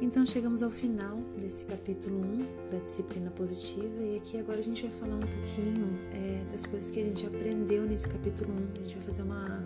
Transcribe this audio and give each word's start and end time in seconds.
Então 0.00 0.26
chegamos 0.26 0.62
ao 0.62 0.70
final 0.70 1.18
desse 1.38 1.64
capítulo 1.64 2.20
1 2.20 2.68
da 2.70 2.78
disciplina 2.78 3.30
positiva 3.30 4.02
e 4.02 4.16
aqui 4.16 4.38
agora 4.38 4.58
a 4.58 4.62
gente 4.62 4.82
vai 4.82 4.90
falar 4.98 5.16
um 5.16 5.20
pouquinho 5.20 5.98
é, 6.12 6.44
das 6.50 6.66
coisas 6.66 6.90
que 6.90 7.00
a 7.00 7.04
gente 7.04 7.24
aprendeu 7.26 7.84
nesse 7.84 8.08
capítulo 8.08 8.52
1. 8.52 8.56
A 8.56 8.82
gente 8.82 8.94
vai 8.96 9.04
fazer 9.04 9.22
uma 9.22 9.64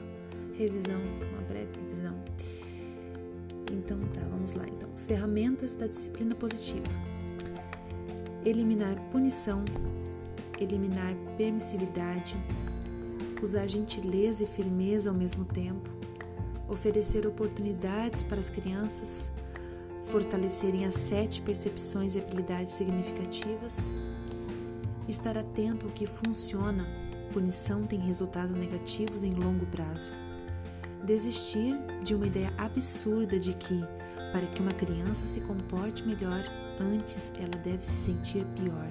revisão, 0.57 1.01
uma 1.33 1.43
breve 1.43 1.71
revisão. 1.81 2.15
Então 3.73 3.99
tá, 4.13 4.21
vamos 4.31 4.55
lá 4.55 4.65
então. 4.69 4.89
Ferramentas 5.07 5.75
da 5.75 5.87
disciplina 5.87 6.35
positiva. 6.35 6.87
Eliminar 8.45 9.01
punição, 9.11 9.65
eliminar 10.61 11.15
permissividade, 11.37 12.37
usar 13.43 13.67
gentileza 13.67 14.45
e 14.45 14.47
firmeza 14.47 15.11
ao 15.11 15.17
mesmo 15.17 15.45
tempo, 15.45 15.91
oferecer 16.69 17.27
oportunidades 17.27 18.23
para 18.23 18.39
as 18.39 18.51
crianças 18.51 19.33
fortalecerem 20.11 20.87
as 20.87 20.95
sete 20.95 21.43
percepções 21.43 22.15
e 22.15 22.19
habilidades 22.19 22.75
significativas, 22.75 23.91
estar 25.07 25.37
atento 25.37 25.87
ao 25.87 25.93
que 25.93 26.07
funciona, 26.07 26.87
punição 27.33 27.87
tem 27.87 28.01
resultados 28.01 28.55
negativos 28.55 29.23
em 29.23 29.31
longo 29.31 29.67
prazo, 29.67 30.13
desistir 31.05 31.77
de 32.03 32.15
uma 32.15 32.27
ideia 32.27 32.53
absurda 32.57 33.39
de 33.39 33.53
que, 33.53 33.81
para 34.33 34.47
que 34.47 34.63
uma 34.63 34.73
criança 34.73 35.27
se 35.27 35.41
comporte 35.43 36.07
melhor, 36.07 36.43
antes 36.81 37.33
ela 37.37 37.63
deve 37.63 37.87
se 37.87 37.93
sentir 37.93 38.45
pior, 38.57 38.91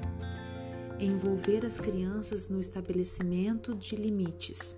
envolver 0.99 1.65
as 1.65 1.79
crianças 1.79 2.47
no 2.47 2.59
estabelecimento 2.59 3.75
de 3.75 3.95
limites, 3.95 4.75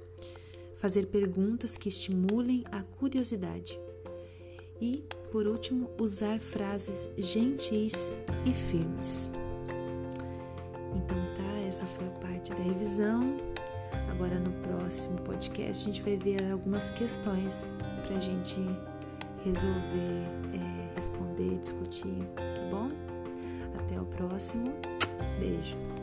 fazer 0.77 1.07
perguntas 1.07 1.75
que 1.75 1.89
estimulem 1.89 2.63
a 2.71 2.81
curiosidade 2.81 3.77
e 4.81 5.03
por 5.31 5.45
último, 5.45 5.89
usar 5.99 6.39
frases 6.39 7.09
gentis 7.17 8.11
e 8.45 8.53
firmes. 8.53 9.29
Então 10.95 11.17
tá, 11.35 11.59
essa 11.67 11.85
foi 11.85 12.07
a 12.07 12.11
parte 12.11 12.51
da 12.53 12.63
revisão. 12.63 13.37
Agora 14.09 14.39
no 14.39 14.51
próximo 14.63 15.21
podcast 15.21 15.83
a 15.83 15.93
gente 15.93 16.01
vai 16.01 16.17
ver 16.17 16.51
algumas 16.51 16.89
questões 16.89 17.65
para 18.05 18.17
a 18.17 18.19
gente 18.19 18.59
resolver, 19.45 20.23
é, 20.53 20.95
responder, 20.95 21.59
discutir, 21.59 22.27
tá 22.35 22.61
bom? 22.71 22.89
Até 23.77 24.01
o 24.01 24.05
próximo. 24.05 24.73
Beijo. 25.39 25.98